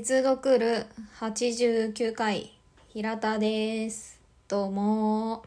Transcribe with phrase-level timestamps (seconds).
[0.00, 0.86] 接続る
[1.18, 2.52] 89回
[2.90, 4.20] 平田です。
[4.46, 5.44] どうも。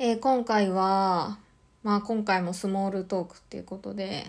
[0.00, 1.38] えー今回は
[1.84, 4.26] まあ今回もスモールトークっていうことで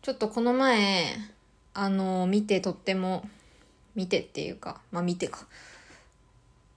[0.00, 1.18] ちょっとこの前
[1.74, 3.28] あの見てとっても
[3.94, 5.46] 見てっていうかまあ見てか。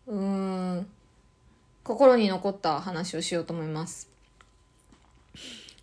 [0.08, 0.20] うー
[0.82, 0.88] ん
[1.85, 4.10] 心に残った話をしようと思います。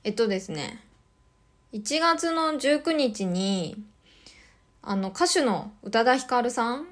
[0.04, 0.85] えっとですね
[1.76, 3.76] 1月の19日に、
[4.80, 6.86] あの、歌手の宇多田ヒカルさん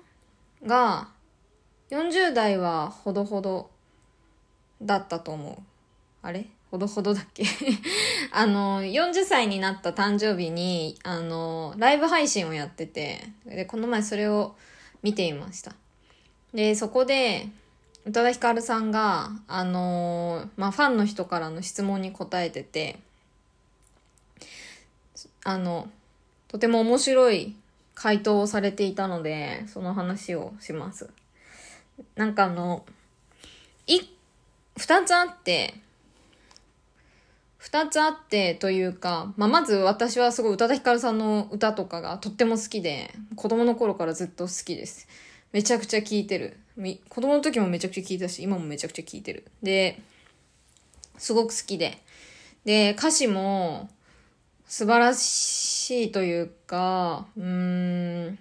[0.67, 1.09] が、
[1.89, 3.71] 40代はほどほど
[4.83, 5.57] だったと思う。
[6.21, 6.47] あれ？
[6.71, 7.45] ほどほどだっけ？
[8.31, 14.55] あの、40歳になった誕生日に、あの、ライブ配信をやってて、で、この前それを
[15.03, 15.75] 見ていました。
[16.53, 17.49] で、そこで、
[18.05, 22.99] 宇多田ヒカルさんが、あのまあ、ファンの人からの質問に答えてて、
[25.45, 25.89] あの、
[26.49, 27.55] とても面白い
[27.95, 31.11] 回答をされていたので、その話をします。
[32.17, 32.85] なんかあの、
[33.87, 34.01] い、
[34.77, 35.75] 二つあって、
[37.59, 45.09] 二つあってというか、まあ、まず私はすごい宇多田ヒカルさんの歌とかがとっても好きで、子供の頃からずっと好きです。
[45.53, 46.59] めちゃくちゃ聴いてる。
[47.09, 49.45] 子供の時もめちゃくちゃ聴いたし、今もめちゃくちゃ聴いてる。
[49.63, 50.01] で、
[51.17, 51.99] すごく好きで。
[52.65, 53.89] で、歌詞も
[54.77, 58.39] 素晴らしいというか、うーん、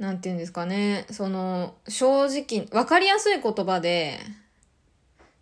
[0.00, 1.06] なんて言うんですかね。
[1.12, 4.18] その、正直、わかりやすい言葉で、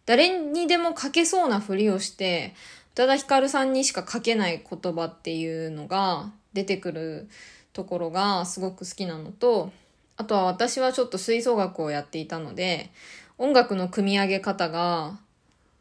[0.05, 2.53] 誰にでも書けそうなふりをして、
[2.93, 7.31] 宇多田ヒカルさんにしか書けない言葉っていうのが出てくる
[7.73, 9.73] ところがすごく好きなのと、
[10.19, 12.91] あとは私はちょっと吹奏楽をやっていたので、
[13.39, 15.19] 音楽の組み上げ方が、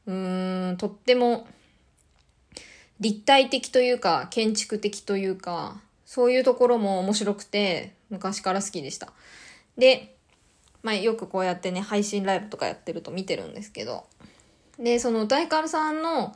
[0.06, 1.46] うーん、とっても
[3.00, 9.12] 立体的というか、建築的というか、そういうところも面白くて、昔から好きでした。
[9.78, 10.16] で、
[10.82, 14.06] まあよくこうやってね、配信ライブとかやってると見てるんですけど、
[14.80, 16.36] で、その歌いかるさんの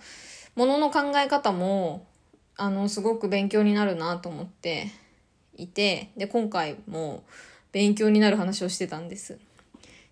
[0.56, 2.06] ものの考え方も、
[2.58, 4.92] あの、すごく勉強になるなと思って
[5.56, 7.24] いて、で、今回も
[7.72, 9.38] 勉強になる話をしてたんです。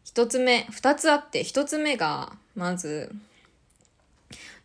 [0.04, 3.12] 一つ目、二つあって、一つ目が、まず、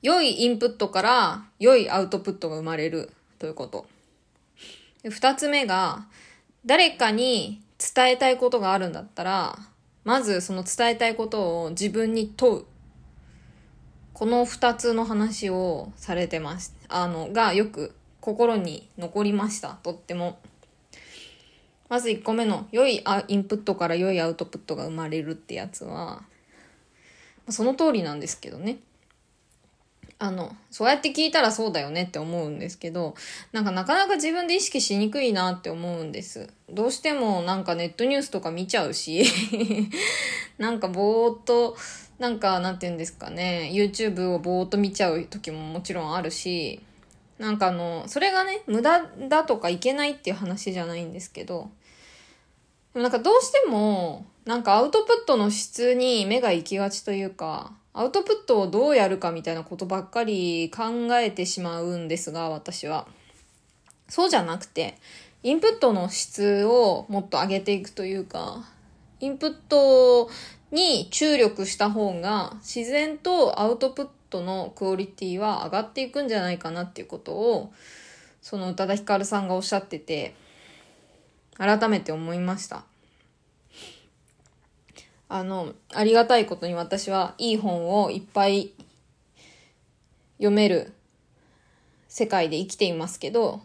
[0.03, 3.87] 良いインプットから良いアウトプットが生まれるということ。
[5.09, 6.07] 二つ目が、
[6.67, 9.59] 誰かに伝えたいことがあるんだったら、
[10.05, 12.65] まずその伝えたいことを自分に問う。
[14.13, 16.75] この二つの話をされてます。
[16.89, 19.79] あの、がよく心に残りました。
[19.85, 20.41] とっても。
[21.89, 26.25] まず一個目の、良いインプットから良いアウトプットが生まれるってやつは、
[27.49, 28.79] その通りなんですけどね。
[30.23, 33.17] あの、そうやって聞いたらそうだよねって思うんですけど、
[33.51, 36.49] なんかなかなか自分で意識しにくいなって思うんです。
[36.71, 39.25] どうしてもなんかネットニュースとか見ちゃうし、
[40.59, 41.77] なんかぼーっと、
[42.21, 46.79] なんかなんて言うんですかね、YouTube をぼーっと見ちゃう時ももちろんあるし、
[47.39, 51.69] なんかあの、それがね、無駄だとかいけないっていう話じゃないんですけど、
[52.95, 63.07] でもなんかどうしても、なんかアウトプットの質に目が行きがちというか、アウトプットをどうやるかみたいなことばっかり考えてしまうんですが、私は。
[64.09, 64.97] そうじゃなくて、
[65.43, 68.65] インプットの質をもっと上げていくというか、
[69.21, 70.31] インプット
[70.71, 77.73] に注力した方が自然とアウトプットのクオリティは上がっていくんじゃないかなっていうことを、
[78.41, 80.35] その宇多田ヒカルさんがおっしゃってて、
[81.59, 82.85] 改めて思いました。
[85.35, 88.75] あの、ありがたいことに私はいい本をいっぱい
[90.37, 90.93] 読める
[92.07, 93.63] 世界で生きていますけど、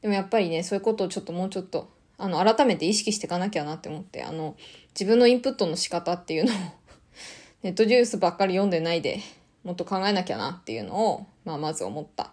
[0.00, 4.56] でもやっぱりね、そういうことをちょっともうちょっと、あの、改めて意識していかなきゃなって思って、あの、
[4.98, 6.56] 自分のインプットの仕方っていうのを
[7.62, 9.20] ネットニュースばっかり読んでないで、
[9.64, 12.32] もっと考えなきゃなっていうのを、まあ、まず思った。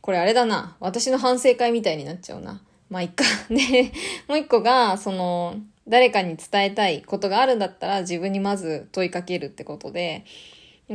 [0.00, 0.76] これあれだな。
[0.80, 2.60] 私の反省会みたいになっちゃうな。
[2.88, 3.22] まあ、いっか。
[3.48, 3.92] で、
[4.26, 5.54] もう一個が、その、
[5.90, 10.24] 誰かに伝えたいことがあるんだったら自分にまず問いかけるってことで、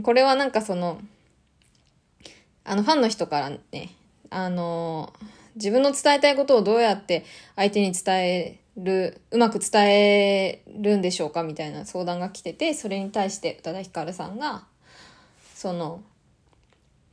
[0.04, 1.02] これはなんかその、
[2.64, 3.60] あの、ファンの人からね、
[4.30, 5.14] あの、
[5.56, 7.26] 自分の伝えたいことをどうやって
[7.58, 14.64] 相手に伝える、うまく伝えるんでしょうかみたいな相談が来てて、それに対して宇多田ヒカルさんが、
[15.54, 16.02] その、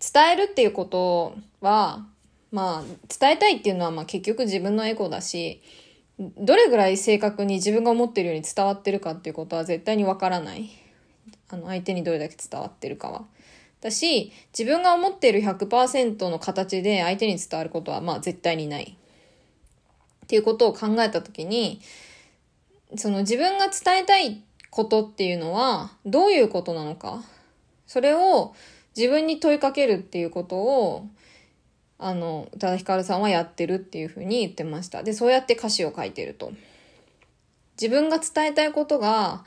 [0.01, 2.07] 伝えるっていうことは、
[2.53, 5.63] まあ、伝えたいっていうのは、まあ結局自分のエゴだし、
[6.37, 10.71] どれぐらい正確に自分が思ってるように伝わってるかっていうことは絶対にわからない。
[11.49, 13.25] あの、相手にどれだけ伝わってるかは。
[13.81, 18.97] だし、自分が思ってる100%の形で相手に伝わることはまあ絶対にない。
[20.25, 21.81] っていうことを考えたときに、
[22.97, 27.23] その自分が伝えたいことっていうのはどういうことなのか。
[27.87, 28.55] それを
[28.97, 31.07] 自分に問いかけるっていうことを、
[32.05, 35.03] あの、宇多田ヒカルさんはやってるっていうふうに言ってました。
[35.03, 36.53] で、そうやって歌詞を書いてると。
[37.81, 39.45] 自分が伝えたいことが、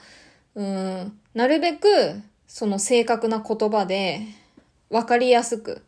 [0.56, 1.88] うん、なるべく
[2.48, 4.22] その正確な言葉で
[4.90, 5.84] 分かりやすく、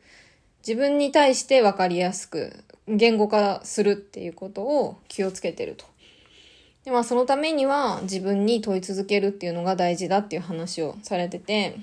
[0.59, 5.85] 自分に対して分かりやすく言語化するっていうことを気をつけてると。
[6.83, 11.77] で、まあそのためには自分に問い続けるっていうのが大事だっていう話をされてて、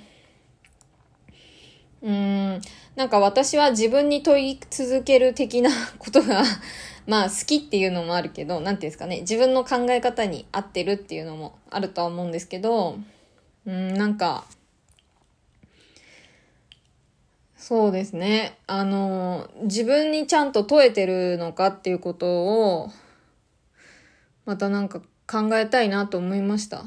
[2.05, 2.61] うーん、
[2.97, 6.45] なんか私は自分に問い続ける的な ことが
[7.07, 12.99] まあ好きっていうのもあるけど、なんていうんですかね、自分の考え方に合ってるっていうのもあるとは思うんですけど、
[13.67, 14.45] うん、なんか、
[17.57, 18.59] そうですね。
[18.67, 22.91] あの、自分にちゃんと問えてるのかっていうことを、
[24.45, 26.85] またなんか考えたいなと思いました。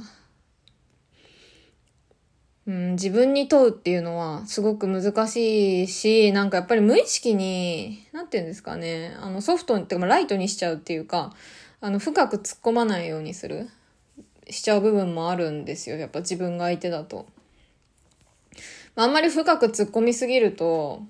[2.68, 11.34] うん、自分に問うっていうのはすごく難しいし、なんかやっぱり無意識に、なんて言うんですかね、あのソフトっていうかライトにしちゃうっていうか、
[11.80, 13.70] あの深く突っ込まないようにする、
[14.50, 15.96] しちゃう部分もあるんですよ。
[15.96, 17.26] やっぱ自分が相手だと。
[18.98, 21.04] あんまり深く突っ込みすぎると、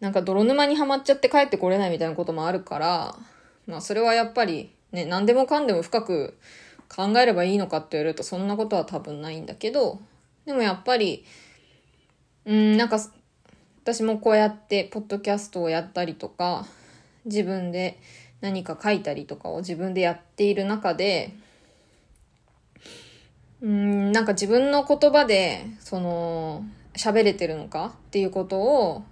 [0.00, 3.16] なんか泥沼にはまっちゃって帰ってこれないみたいなこともあるから、
[3.68, 6.36] まあそれはやっぱりね、何でもかんでも深く
[6.88, 10.00] 考えればいいのかって言われるとそんなことは多分ないんだけど、
[10.50, 11.24] でもやっぱり、
[12.44, 12.98] うん、なんか
[13.84, 16.66] 私もこうやってポッドキャストをやったりとか、
[17.24, 18.00] 自分で
[18.40, 21.36] 何か書いたりとかを自分でやっている中で、
[23.62, 26.64] うん、なんか自分の言葉で、その、
[26.96, 29.04] 喋れてるのかっていうことを、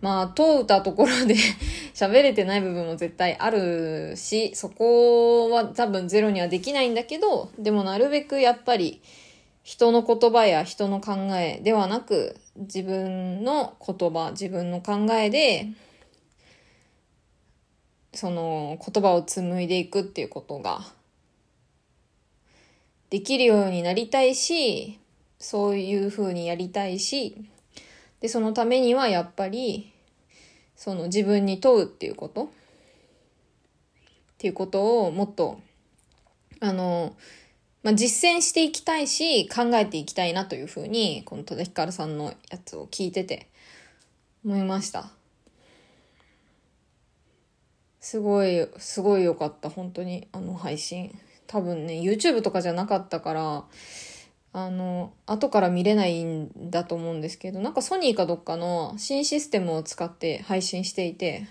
[0.00, 1.34] まあ、問うたところで
[1.92, 9.02] 喋れてない部分も絶対あるし、そこは多分ゼロにはできないんだけど、でもなるべくやっぱり、
[9.66, 15.66] 人の言葉や人の考えではなく、自分の言葉、自分の考えで、
[18.14, 20.82] その言葉を紡いでいくっていうことが
[23.10, 25.00] できるようになりたいし、
[25.40, 27.36] そういう風にやりたいし、
[28.20, 29.92] で、そのためにはやっぱり、
[30.76, 32.48] その自分に問うっていうことっ
[34.38, 35.58] ていうことをもっと、
[36.60, 37.16] あの、
[37.86, 43.46] まあ、実践していきたいし、考えていきたいなというふうに、この戸田ヒカルさんのやつを聞いてて、
[44.44, 45.12] 思いました。
[48.00, 51.16] すごい、すごい良かった、本当に、あの配信。
[51.46, 53.64] 多分ね、YouTube とかじゃなかったから、
[54.52, 61.46] あの、後から見れないんだと思うんですけど、なんかソニーかどっかの新システムを使って配信していて、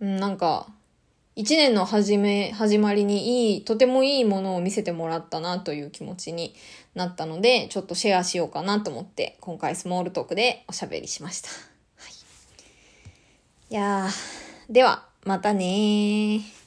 [0.00, 0.66] うん、なんか、
[1.38, 6.52] 一年の始め、始まりにいい、とてもいいものを見せてもらったなという気持ちに
[6.96, 11.48] なったので、ちょっとシェアしようかなと思って、今回スモールトークでおしゃべりしました。
[11.50, 11.54] は
[12.08, 12.12] い。
[13.70, 16.57] いやー、では、またねー。